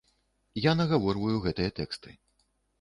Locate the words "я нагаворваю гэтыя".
0.69-1.77